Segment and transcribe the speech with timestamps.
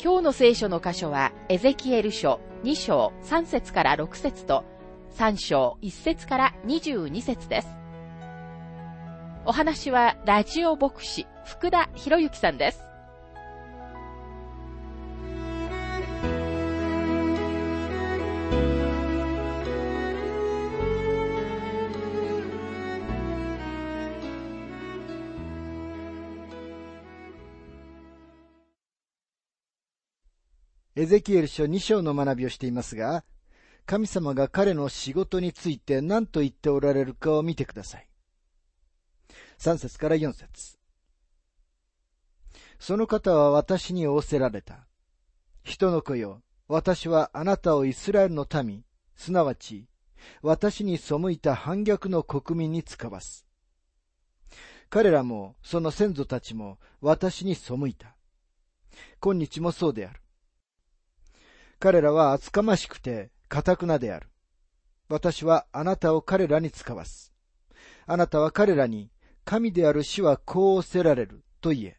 [0.00, 4.64] 今日の聖書の箇所は、エゼキエル書2章3節から6節と、
[5.16, 7.68] 3章1節から22節です。
[9.44, 12.87] お話は、ラジオ牧師、福田博之さんです。
[30.98, 33.22] エゼキエル書2章の学びをしていますが、
[33.86, 38.08] 神様が彼の仕事について何と言っておられるかを見てください。
[39.60, 40.76] 3節から4節
[42.80, 44.88] その方は私に仰せられた。
[45.62, 48.82] 人の子よ、私はあなたをイスラエルの民、
[49.14, 49.86] すなわち、
[50.42, 53.46] 私に背いた反逆の国民に使わす。
[54.90, 58.16] 彼らも、その先祖たちも、私に背いた。
[59.20, 60.20] 今日もそうである。
[61.78, 64.28] 彼らは厚かましくて、かたくなである。
[65.08, 67.32] 私はあなたを彼らに使わす。
[68.06, 69.10] あなたは彼らに、
[69.44, 71.98] 神である死はこうせられる、と言え。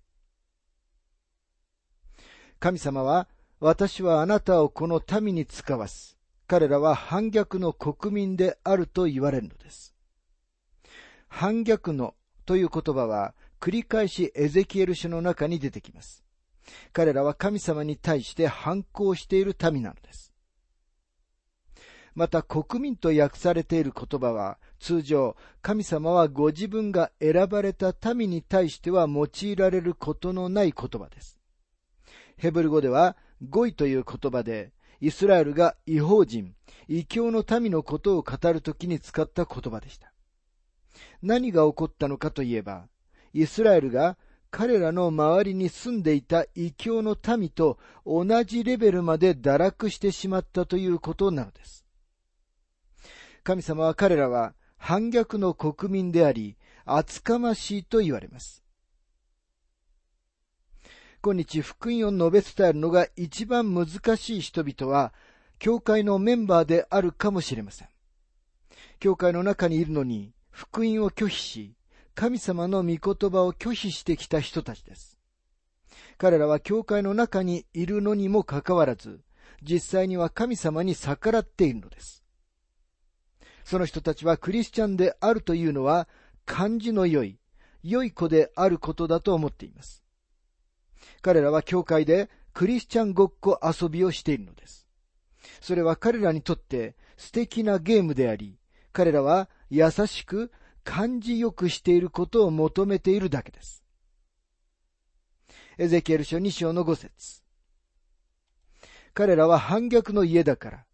[2.60, 3.28] 神様は、
[3.60, 6.18] 私はあなたをこの民に使わす。
[6.48, 9.94] 彼らは反逆の国民であると言われるのです。
[11.28, 16.23] 反逆のという言葉は繰り返しエゼキエル書の中に出てきます。
[16.94, 20.34] 彼らは神様に対して反抗している民なのです。
[22.16, 31.38] また国民と訳されている言葉は通常神様はご自分が選ばれた民に対しては用いられることのない言葉です。
[32.38, 33.16] ヘブル語では
[33.48, 36.56] 語彙という言葉でイスラエルが違法人、
[36.88, 40.12] 異教の民のことを語るときに使った言葉でした。
[41.22, 42.88] 何が起こったのかといえば、
[43.34, 44.18] イスラエルが
[44.52, 51.86] 彼らの周りに住んでいた異教の民と同じレベルまで堕落してしまったということなのです。
[53.43, 58.64] 神様は彼らは反逆の国民であり、厚かましいと言われます。
[61.21, 65.14] 今日福音を述べ伝えるのが一番難しい人々は、
[65.59, 67.89] 教会のメンバーであるかもしれません。
[68.99, 71.76] 教会の中にいるのに、福音を拒否し、
[72.20, 75.18] 神様の御言葉を拒否してきた人たちです。
[76.18, 79.22] 彼らは教会の中にいるのにもかかわらず、
[79.64, 82.26] 実際には神様に逆らっているのです。
[83.64, 86.10] その人たちはクリスチャンであるというのは、
[86.46, 87.40] 感じの良い、
[87.84, 90.04] 良い子であることだと思っています。
[91.22, 94.90] 彼らは教会でクリスチャンごっこ遊びをしているのです。
[95.62, 98.60] それは彼らにとって素敵なゲームであり、
[98.92, 100.52] 彼らは優しく
[100.89, 103.83] 感じよくしていることを求めているだけです。
[105.77, 107.44] エゼキエル書2章の5節
[109.14, 110.86] 彼らは反逆の家だから、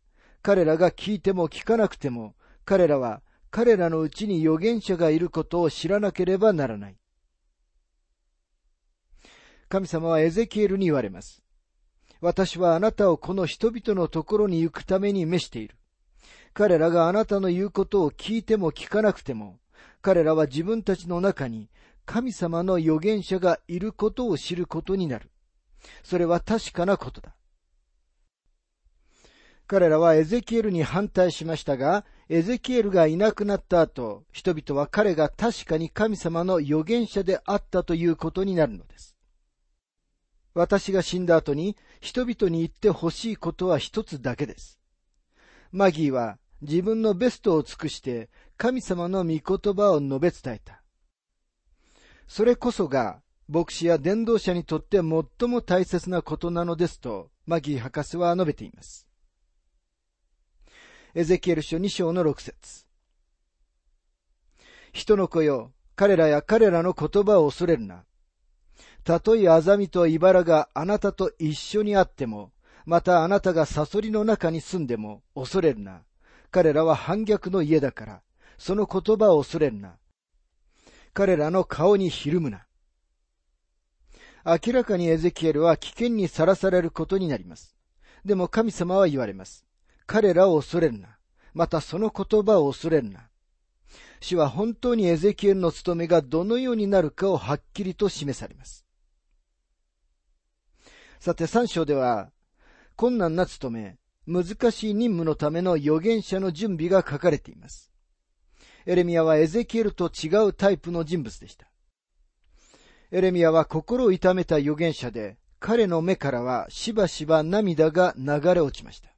[0.42, 2.36] 彼らが聞いても聞かなくても、
[2.66, 6.98] 彼らは彼らのうちに預言者がいることを知らなければならない。
[9.70, 11.42] 神様はエゼキエルに言われます。
[12.20, 15.78] 私はあなたをこの人々のところに行くために召している。
[16.54, 19.58] 彼らがあなたの言うことを聞いても聞かなくても、
[20.02, 21.70] 彼らは自分たちの中に
[22.06, 25.32] 神様の預言者がいることを知ることになる。
[26.04, 27.36] それは確かなことだ。
[29.68, 39.16] 彼らはエゼキエルに反対しましたが、エゼキエルがいなくなった後、人々は彼が確かに神様の預言者であったということになるのです。
[40.54, 44.80] 私が死んだ後に人々に言ってほしいことは一つだけです。
[45.72, 50.82] マギーは自分のベストを尽くして神様の御言葉を述べ伝えた。
[52.28, 55.04] それこそが牧師や伝道者にとって最
[55.50, 59.08] も大切なことなのですと、マギー博士は述べています。
[61.14, 62.86] エゼキエル書2章の6節
[64.92, 68.06] 人の子よ、彼らや彼らの言葉を恐れるな。
[69.04, 72.52] たとえアザミと茨があなたと一緒にあっても、
[72.86, 76.04] またあなたがサソリの中に住んでも恐れるな。
[76.50, 78.22] 彼らは反逆の家だから、
[78.58, 79.98] その言葉を恐れるな。
[81.14, 82.66] 彼らの顔にひるむな。
[84.46, 87.76] 明らかにエゼキエルは危険にさらされることになります。
[88.24, 89.66] でも神様は言われます。
[90.06, 91.18] 彼らを恐れるな。
[91.54, 93.30] またその言葉を恐れるな。
[94.20, 98.86] 主は本当にエゼキエルの務めがどのようになるかをはっきりと示されます。
[101.20, 102.30] さて三章では、
[102.96, 103.98] 困難な務め、
[104.28, 107.92] 難しい任務のための預言者の準備が書かれています。
[108.86, 111.68] エレミアはエゼキエルと違うタイプの人物でした。
[113.12, 119.10] エレミアは心を痛めた預言者で、彼の目からはしばしば涙が流れ落ちました。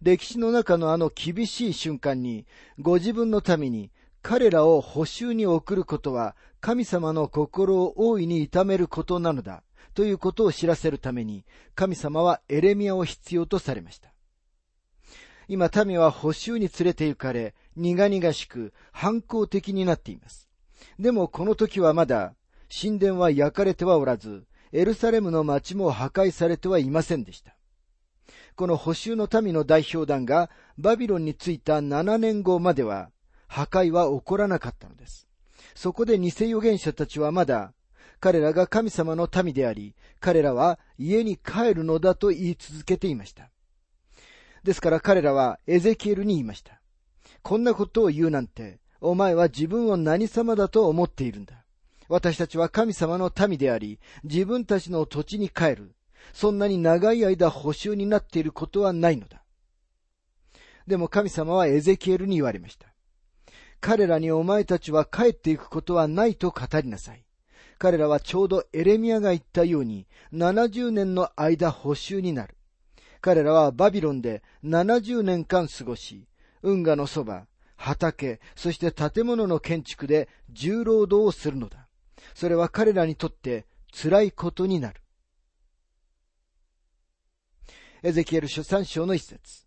[0.00, 2.46] 歴史の中のあの厳しい瞬間に、
[2.78, 3.90] ご自分のために
[4.22, 9.62] 彼らを補修に送ることは神様の心を大いに痛めることなのだ
[9.94, 11.44] ということを知らせるために
[11.76, 14.12] 神様はエレミアを必要とされました。
[15.46, 20.48] 今民は補修に連れて行かれ苦々しく反抗的になっています。
[20.98, 22.34] でもこの時はまだ
[22.68, 27.56] 神殿は焼かれてはおらず、エルサレムの町も破壊されてはいませんでした。
[28.56, 33.10] この補修の民の代表団がバビロンに着いた7年後までは
[33.46, 35.28] 破壊は起こらなかったのです。
[35.74, 37.74] そこで偽預言者たちはまだ
[38.18, 43.50] 彼らが神様の民であり、彼らは家に帰るのだと言い続けていました。
[44.64, 46.80] ですから彼らはエゼキエルに言いました。
[47.46, 51.64] こんなことを言うなんて、お前は自分を何様だと思っているんだ。
[52.08, 55.94] 私たちは神様の民であり、自分たちの土地に帰る。
[56.32, 59.44] そんなに長い間補修になっていることはないのだ。
[60.88, 62.88] でも神様はエゼキエルに言われました。
[63.80, 67.24] 彼らにお前たちは帰っていくことはないと語りなさい。
[67.78, 72.56] 彼らはちょうどエレミアが言ったように70年の間補修になる。
[73.20, 76.26] 彼らはバビロンで70年間過ごし、
[76.62, 81.88] 運河のそば、畑、そして建物の建築で重労働をするのだ。
[82.34, 85.00] それは彼らにとって辛いことになる。
[88.02, 89.66] エゼキエル書三章の一節。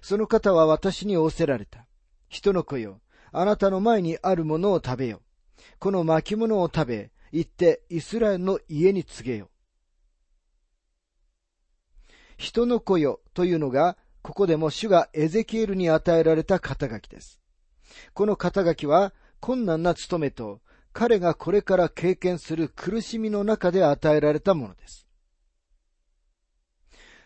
[0.00, 1.86] その方は私に仰せられた。
[2.28, 3.00] 人の子よ、
[3.32, 5.22] あなたの前にあるものを食べよ。
[5.78, 9.50] この巻物を食べ、行ってイスラエルの家に告げよ。
[12.36, 17.40] 人の子よというのが、ここでも主がエゼキエルに与えられた肩書きです。
[18.14, 20.60] この肩書きは困難な務めと
[20.92, 25.06] 彼がこれから経験する苦しみの中で与えられたものです。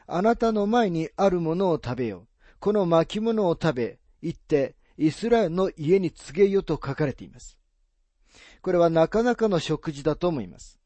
[0.06, 2.29] あなたの前にあるものを食べよ。
[2.59, 7.59] この巻物を食べ、行ってイスラエルの家に告げよと書かれています。
[8.61, 10.79] これはなかなかの食事だと思います。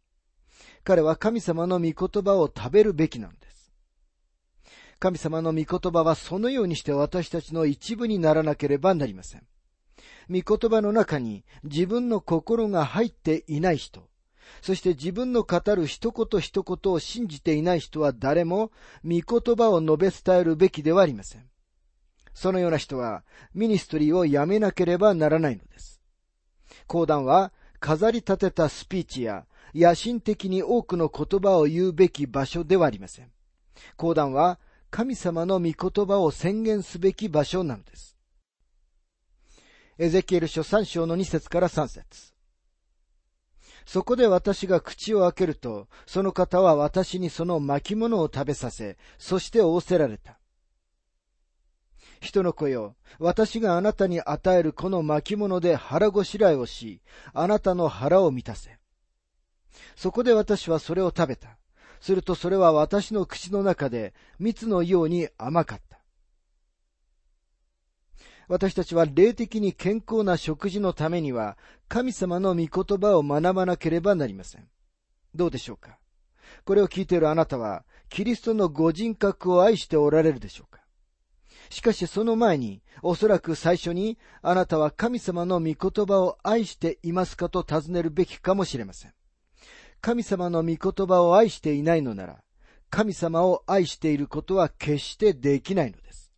[0.84, 3.45] 彼は神様の御言葉を食べるべきなのです。
[4.98, 9.42] 神様の御言葉はそのようにして私たちの一部にならなければなりません。
[10.28, 14.08] 御言葉の中に自分の心が入っていない人、
[14.62, 18.70] そして自分の語る一言一言を信じていない人は誰も
[19.04, 21.44] 御言葉を述べ伝えるべきではありません。
[22.32, 26.00] そのような人はミニストリーをやめなければならないのです。
[26.86, 33.30] 講談は飾り立てたスピーチや野心的に多くの言葉を言うべき場所ではありません。
[33.96, 34.58] 講談は
[34.90, 38.16] 神様の御言葉を宣言すべき場所なのです。
[39.98, 42.32] エゼキエル書3章の2節から3節
[43.86, 50.38] そこで私が口を開けると、その方は私にその巻物を食べさせ、そして仰せられた。
[52.20, 57.00] 人の子よ、私があなたに与えるこの巻物で腹ごしらえをし、
[57.32, 58.78] あなたの腹を満たせ。
[59.94, 61.56] そこで私はそれを食べた。
[62.06, 65.98] するとそれは私の口の中で蜜のように甘かった。
[68.46, 71.58] 私たちは霊的に健康な食事のためには、
[71.88, 74.68] 神様の御言葉を学ばなければなりません。
[75.34, 75.98] どうでしょうか？
[76.64, 80.82] これを聞いているあなたは、キリストのご人格を愛しておられるでしょうか？
[81.70, 89.12] しかしその前に、おそらく最初に、あなたは神様の御言葉を愛していますかと尋ねるべきかもしれません。
[90.06, 92.36] 神様の御言葉を愛していないのなら、
[92.90, 96.32] 神様を愛していることは決してできないのです。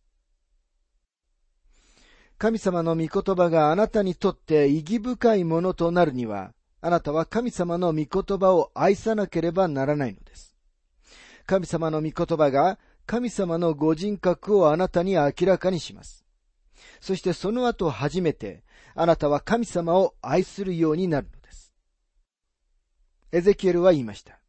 [2.39, 10.55] 神様の御言葉があなたにとって意義深いものとなるには、あなたは神様の御言葉を愛さなければならないのです。
[11.45, 16.25] 神様の御言葉が神様のご人格をあなたに明らかにします。
[17.01, 18.63] そしてその後初めて
[18.95, 21.38] あなたは神様を愛するようになるの。
[23.31, 24.39] エゼキエルは言いました。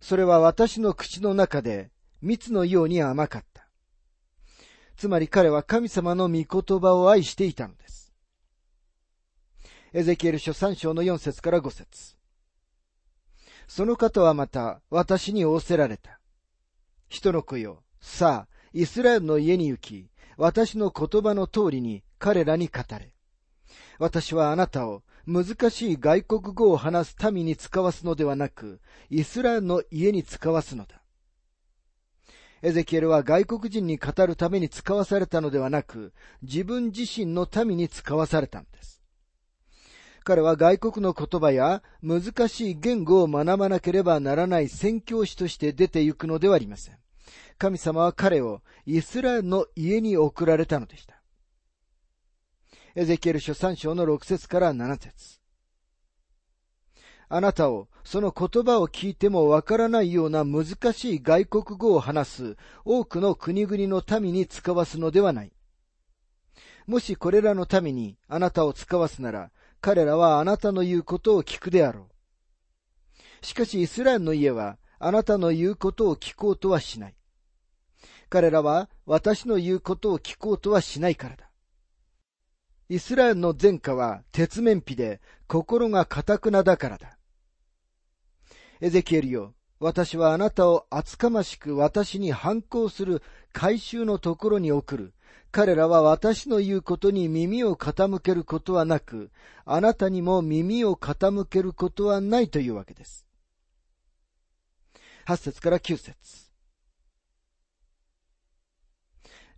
[0.00, 3.66] それは私の口の中で蜜のように甘かった。
[4.96, 8.12] つまり彼は神様の御言葉を愛していたのです。
[9.92, 12.16] エゼキエル書3章の4節から5節
[13.66, 16.20] その方はまた私に仰せられた。
[17.08, 23.12] 人の子よ、さあ、イスラエルの家に行き、私の言葉の通りに彼らに語れ。
[23.98, 28.80] 私はあなたを難しい外国語を話す民に使わすのではなく、
[29.10, 31.02] イスラエルの家に使わすのだ。
[32.62, 39.02] エゼキエルは外国人に語るために使わされたのではなく、自分自身の民に使わされたのです。
[40.24, 46.96] 彼は外国の言葉や難しい言語を学ばなければならない宣教師として出て行くのではありません。
[47.58, 51.15] 神様は彼をイスラエルの家に送られたのでした。
[52.98, 55.38] エゼキエル書3章の6節から7節
[57.28, 65.52] あなたをその言葉を聞いてもわからないような難しい外国語を話す多くの国々の民に使わすのではない。
[66.86, 69.50] もしこれらの民にあなたを使わすなら、
[69.82, 72.08] 彼らはあなたの言うことを聞くであろ
[73.42, 73.44] う。
[73.44, 77.14] しかしイスラエルの家はあなたの言うことを聞こうとはしない。
[78.30, 81.45] 彼らは私の言うことを聞こうとはしないからだ。
[82.88, 87.18] イスラエルの前科は鉄面皮で心が堅くなだからだ。
[88.80, 95.14] エゼキエルよ、私はあなたを厚かましく私に反抗する回収のところに送る。
[95.50, 99.30] 彼らは私の言うことに耳を傾けることはなく、
[99.64, 103.26] あなたにも耳を傾けることはないというわけです。
[105.26, 106.14] 8節から9節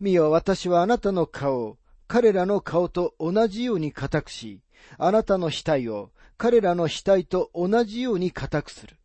[0.01, 1.79] 見よ、私はあなたの顔を
[2.09, 4.63] 彼らの顔と同じように固くし、
[4.97, 8.97] あなたの額を彼らの額と同じように固くする。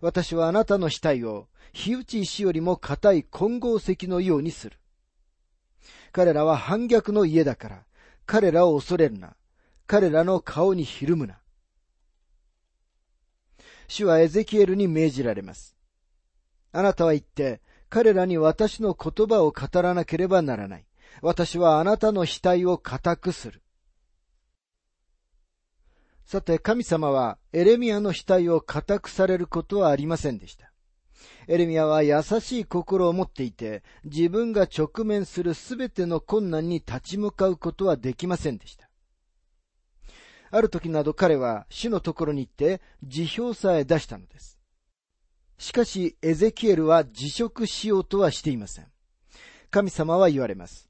[0.00, 4.78] 私はあなたの額を火打ち石よりも硬い混合石のようにする。
[6.12, 7.84] 彼らは反逆の家だから、
[8.24, 9.36] 彼らを恐れるな。
[9.86, 11.40] 彼らの顔にひるむな。
[13.88, 15.76] 主はエゼキエルに命じられます。
[16.72, 17.60] あなたは言って、
[17.96, 20.84] 彼らに私の言葉を語らなければならない。
[21.22, 23.62] 私はあなたの額を固くする。
[26.26, 30.70] さて、神様はエレミアの額を固くされることはありませんでした。
[31.48, 38.90] エレミアは優しい心を持っていて、自分が直面するすべての困難に立ち向かうことはできませんでした。
[40.50, 44.55] ある時など彼は主のところに行って辞表さえ出したのです。
[45.58, 48.86] しかし、エゼキエルは辞職しようとはしていません。
[49.70, 50.88] 神様は言われます。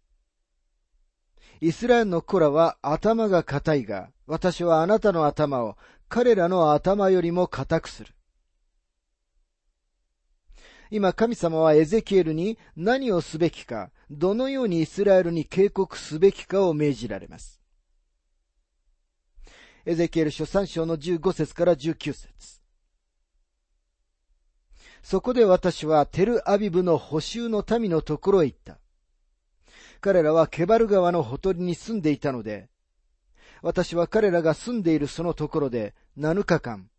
[1.60, 5.76] イスラエルの子らは頭が硬いが、私はあなたの頭を
[6.08, 8.12] 彼らの頭よりも硬くする。
[10.90, 17.60] 今神様はエゼキエルに何をすべきか、どのようにイスラエルに警告すべきかを命じられます。
[19.84, 22.60] エゼキエル書3章の15節から19節
[25.08, 28.80] そこで私はテルアビブの補修の民のところへ行った。
[30.00, 32.68] 彼らはケバル川のほとりに住んでいたので、
[33.62, 36.90] 私は彼らが住んでいるそのところで7日間、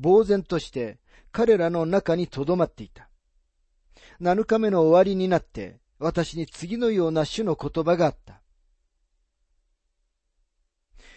[0.00, 1.00] 呆然として
[1.32, 3.08] 彼らの中に留まっていた。
[4.20, 8.42] 7日目の終わりになって、私に次のような種の言葉があった。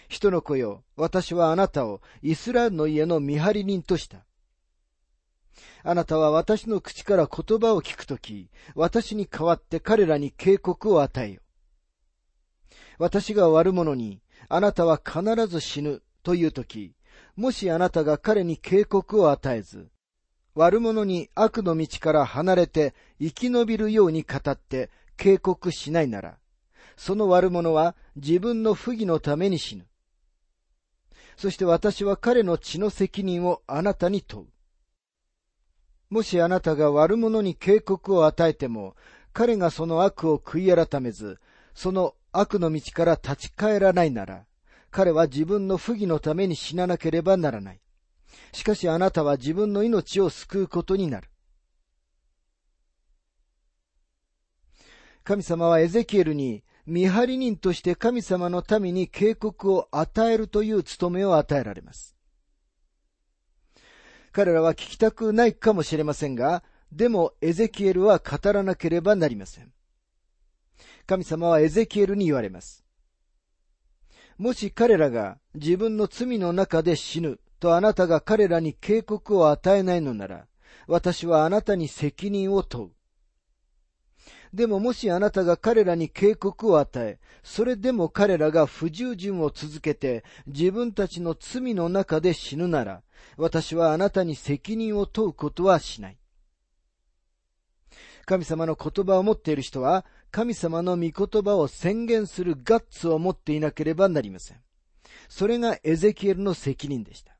[0.07, 4.25] 人の子よ、私はあなたをイスラエルの家の見張り人とした。
[5.83, 11.41] あなたは私の口から言葉を聞くとき、私に代わって彼らに警告を与えよ。
[12.97, 16.93] 私が悪者に、あなたは必ず死ぬというとき、
[17.35, 19.89] もしあなたが彼に警告を与えず、
[20.55, 26.37] 悪者に悪の道から離れて生き延びるように語って警告しないなら、
[26.97, 29.85] その悪者は自分の不義のために死ぬ。
[31.37, 34.47] そして私は彼の血の責任をあなたに問う。
[36.09, 38.95] もしあなたが悪者に警告を与えても、
[39.31, 41.39] 彼がその悪を悔い改めず、
[41.75, 44.45] その悪の道から立ち返らないなら、
[44.89, 47.81] 彼は自分の不義のために死ななければならない。
[48.53, 51.29] しかしあなたは自分の命を救うことになる。
[55.23, 62.18] 神様はエゼキエルに見張り人として神様の民に警告を与えるという務めを与えられます。
[64.31, 69.71] 彼らは聞きたくないかもしれませんが、でもエゼキエルは語らなければなりません。
[71.05, 72.85] 神様はエゼキエルに言われます。
[74.37, 80.45] もし彼らが自分の罪の中で死ぬとあなたが彼らに警告を与えないのなら、
[80.87, 82.91] 私はあなたに責任を問う。
[84.53, 93.03] でももしあなたが彼らに警告を与え、それでも彼らが不従順を続けて自分たちの罪の中で死ぬなら、
[93.37, 96.17] 私はあなたに責任を問うことはしない。
[98.25, 104.57] 神様の言葉を持っている人は、神様の御言葉を宣言するガッツを持っていなければなりません。
[105.27, 107.35] それがエゼキエルの責任でした。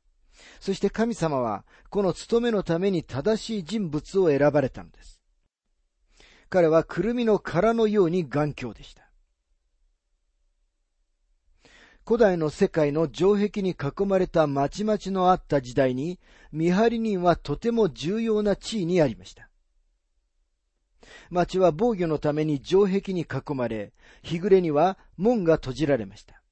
[0.58, 5.19] そして神様は、この務めのために正しい人物を選ばれたのです。
[6.50, 9.08] 彼はくるみの殻のように頑強でした。
[12.04, 16.18] 古代の世界の城壁に囲まれた町々のあった時代に、
[16.50, 19.48] 見張り人はとても重要な地位にありました。
[21.30, 23.92] 町は防御のために城壁に囲まれ、
[24.22, 26.42] 日暮れには門が閉じられました。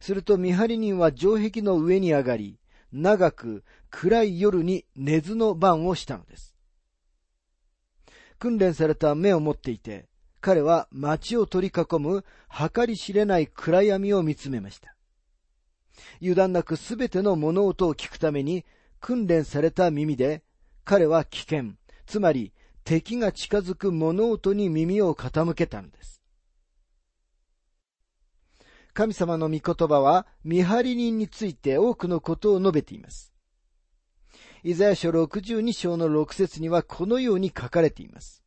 [0.00, 2.60] すると見張り人は城壁の上に上がり、
[2.92, 6.57] 長く暗い夜に寝ずの番をしたのです。
[8.38, 10.08] 訓練された目を持っていて、
[10.40, 12.24] 彼は街を取り囲む
[12.74, 14.94] 計り知れない暗闇を見つめました。
[16.20, 18.64] 油断なくすべての物音を聞くために
[19.00, 20.42] 訓練された耳で、
[20.84, 21.72] 彼は危険、
[22.06, 22.52] つまり
[22.84, 26.22] 敵が近づく物音に耳を傾けたのです。
[28.94, 33.32] 神様の御言葉は見張り人について多くのことを述べています。
[34.64, 38.42] イザヤ書62章の6節にはこのように書かれています。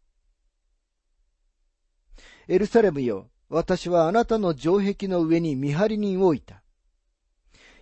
[2.47, 6.63] エルサレムよ、私はあなたの城壁の上に見張り人を置いた。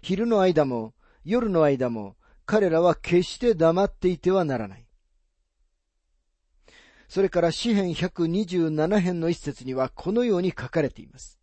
[0.02, 0.94] 昼の間も
[1.24, 4.86] 夜の間も彼らは決して黙っていてはならない。
[7.08, 11.40] それから詩編127編の一節にはこのように書かれています。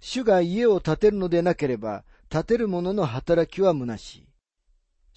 [0.00, 4.27] 主が家を建てるのでなければ、建てる者の働きは虚しい。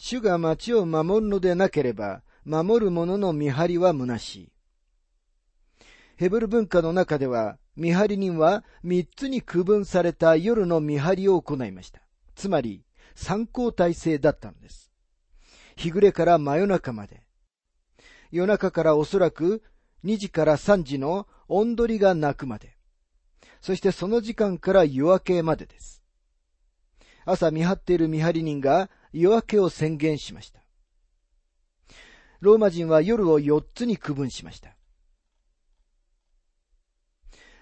[0.04, 4.52] 主が町を守るのでなければ、守る者の見張りは虚しい。
[6.18, 12.02] ヘブル文化の中では、見張り人は三つに区分された夜の見張りを行いました。
[12.34, 14.92] つまり、参考体制だったのです。
[15.76, 17.22] 日暮れから真夜中まで。
[18.32, 19.62] 夜中からおそらく
[20.04, 22.76] 2時から3時の音取りが鳴くまで。
[23.62, 26.02] そしてその時間から夜明けまでです。
[27.24, 30.62] 朝見張っている見張り人が夜明けを宣言しました。
[32.40, 34.76] ローマ人は夜を4つに区分しました。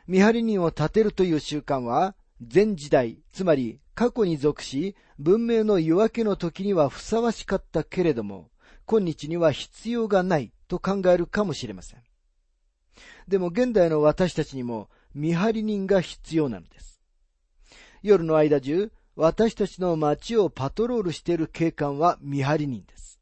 [0.08, 8.50] 見張り人を立てるという習慣は、前時代、つまり過去に属し、文明の夜明けの時にはふさわしかったけれども、
[8.86, 12.04] 今日には必要がないと考えるかもしれません。
[13.28, 17.02] でも現代の私たちにも見張り人が必要なのです。
[18.02, 23.20] 夜の間中、私たちの街をパトロールしている警官は見張り人です。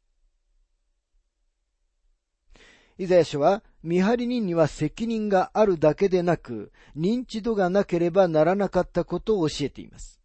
[2.98, 10.20] イザヤ書は見張り人には責任があるだけでなく、認知度がなければならなかったことを教えています。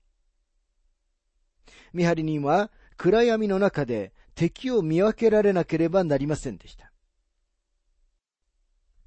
[1.91, 6.91] 見張り人は暗闇の中で敵を見分けられなければなりませんでした。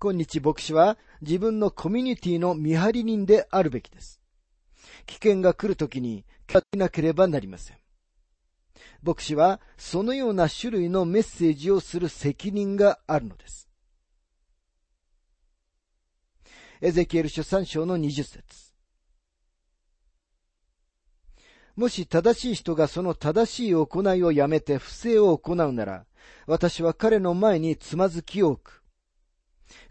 [0.01, 4.21] 今日牧師は自分のコミュニティの見張り人であるべきです。
[5.07, 7.77] 危険が来るときに、かけなければなりません。
[9.03, 13.69] 牧師はそのような種類のメッセージをする責任があるのです。
[16.81, 18.67] エゼキエル書3章の20節
[21.75, 26.07] もし正しい人がその正しい行いをやめて不正を行うなら、
[26.47, 28.83] 私は彼の前につまずきを置く。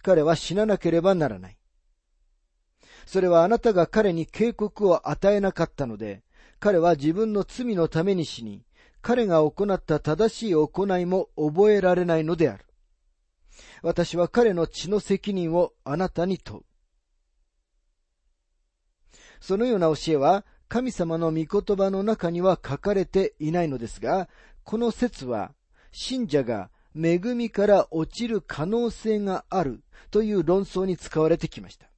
[0.02, 1.58] 彼は死ななければならない。
[3.06, 6.24] それはあなたが彼に警告を与えなかったので、
[6.60, 8.66] 彼は自分の罪のために死に、
[9.02, 12.66] 彼が行った正しい行いも覚えられないのである。
[13.82, 16.64] 私は彼の血の責任をあなたに問う。
[19.40, 24.28] そのような教えは神様の御言葉の中には書かれていないのですが、
[24.64, 25.54] この説は
[25.92, 31.90] 信者が恵みから落ちる可能性があるという論争に使われてきました。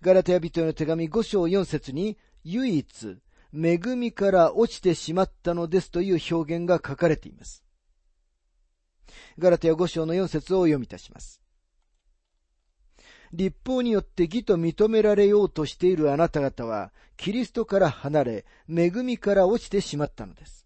[0.00, 2.16] ガラテヤ人への手紙5章4節に
[2.48, 3.18] 唯一
[3.52, 7.64] 恵みから落ちてしまったのですという表現が書かれています。
[9.36, 11.42] ガラテヤ5章の4節を読み出します。
[13.32, 20.65] 立法によって義と認められようとしているあなた方は、キリストから離れ、恵みから落ちてしまったのです。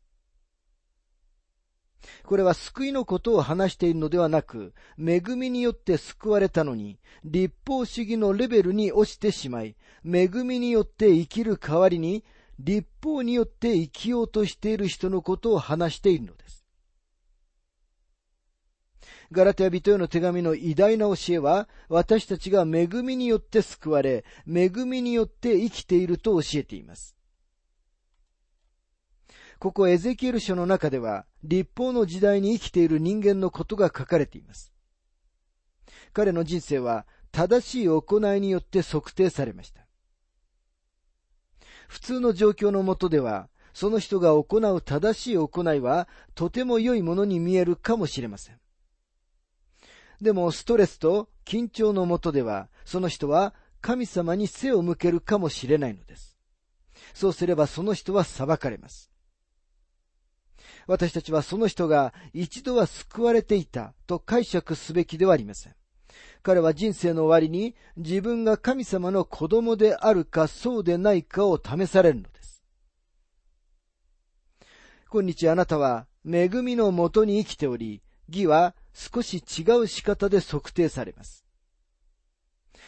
[2.24, 12.24] これは救いのことを話しているのではなく、恵みによって救われたのに、立法主義のレベルに落ちてしまい、恵みによって生きる代わりに、
[12.58, 16.60] 立法によって生きようとしている人のことを話しているのです。
[19.32, 27.19] ガラテヤ人への手紙の偉大な教えは、私たちが恵みによって救われ、恵みによって生きていると教えています。
[29.60, 34.72] ここエゼキエル書の中では、立法の時代に生きている人間のことが書かれています。
[36.14, 39.86] 彼の人生は正しい行いによって測定されました。
[41.88, 48.58] 普通の状況のもとでは、その人が行う正しい行いはとても良いものに見えるかもしれません。
[50.22, 56.38] でもストレスと緊張のもとでは、その人は神様に背を向けるかもしれないのです。
[57.12, 59.09] そうすればその人は裁かれます。
[60.90, 65.74] 私たちはその人が一度は救われていたと解釈すべきではありません。
[66.42, 72.64] 彼は人生の終わりに自分が神様の子供であるかそうでないかを試されるのです。
[75.08, 81.44] 今日あなたは恵みのもとに生きており、義は少し違う仕方で測定されます。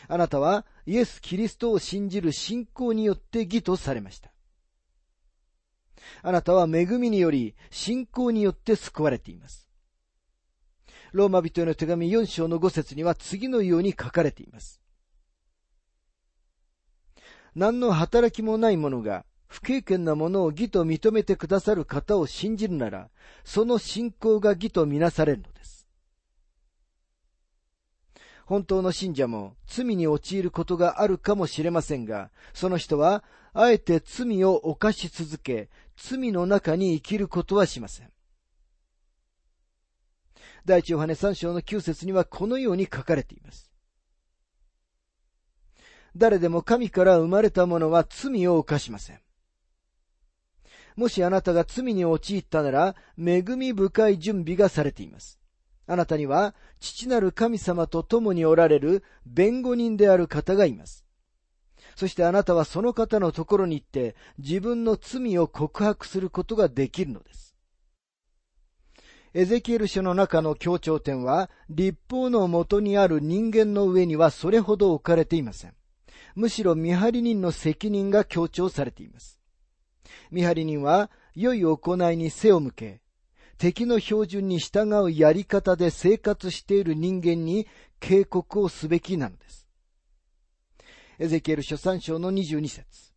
[0.09, 4.32] あなたはイエス・キリストを信じる信仰によって義とされました。
[6.23, 9.69] あなたは恵みにより、信仰によって救われています。
[11.13, 14.81] ローマ人への手紙4章の5節には次のように書かれています。
[17.55, 23.11] 何の働きもない者が不経験なものを義と認めてくださる方を信じるなら、
[23.45, 25.87] その信仰が義とみなされるのです。
[28.47, 38.11] 本当の信者も罪に陥ることがあるかもしれませんが、その人はあえて罪を犯し続け、罪の中に生きることはしません。
[40.65, 43.71] 第一ヨハネ三章の九節にはこのように書かれています。
[46.17, 49.21] 誰でも神から生まれた者は罪を犯しません。
[50.95, 55.41] もしあなたが罪に陥ったなら、恵み深い準備がされています。
[55.87, 61.07] あなたには、父なる神様と共におられる弁護人である方がいます。
[61.97, 67.55] そしてあなたはその方のところに行って自分の罪を告白することができるのです。
[69.35, 75.75] エゼキエル書の中の強調点は、立法のもとにある人間の上にはそれほど置かれていません。
[76.35, 79.41] むしろ見張り人の責任が強調されています。
[80.31, 83.01] 見張り人は、良い行いに背を向け、
[83.57, 87.67] 敵の標準に従うやり方で生活している人間に
[88.01, 89.62] 警告をすべきなのです。
[91.19, 93.13] エゼキエル書3章の22節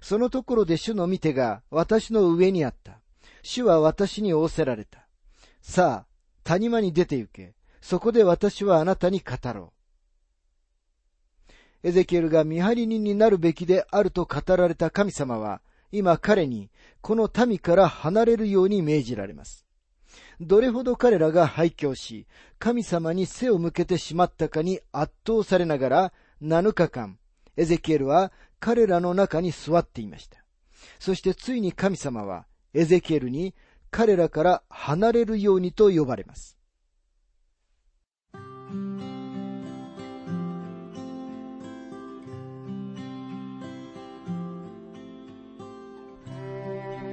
[0.00, 3.00] そのところで主の見てが私の上にあった。
[3.42, 5.06] 主は私に仰せられた。
[5.60, 6.06] さあ、
[6.44, 7.54] 谷間に出て行け。
[7.80, 9.72] そこで私はあなたに語ろ
[11.84, 11.88] う。
[11.88, 16.70] エゼキエルが見張り人になるべきであると語られた神様は、今彼に
[17.00, 19.66] この民から離れるように命じられます。
[20.40, 22.26] どれほど彼らが廃墟し、
[22.58, 27.18] 神様に背を向けてしまったかに圧倒されながら、7日間、
[27.56, 30.44] エゼキエルは彼らの中に座っていました。
[31.00, 33.54] そしてついに神様はエゼキエルに
[33.90, 36.56] 彼らから離れるようにと呼ばれます。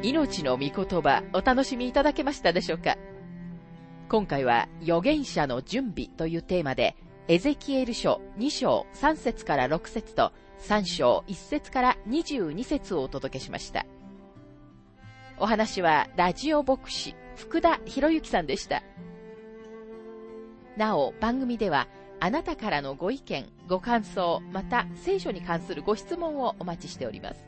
[0.04, 2.96] 命の御言葉お楽しみいただけましたでしょうか？
[4.08, 6.96] 今回は預言者の準備というテーマで
[7.28, 10.32] エゼキエル書2章3節から6節と
[10.68, 13.88] 3章1節から22節をお届けしました。
[15.40, 18.84] お話はラジオ牧師福田博之さんでした。
[20.78, 21.88] なお番組では
[22.20, 27.44] あなたからのご意見、ご感想、また聖書に関するご質問をお待ちしております。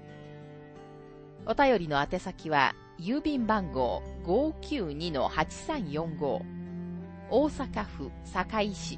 [1.45, 6.41] お便りの宛先は郵便番号592-8345
[7.29, 8.97] 大阪府堺市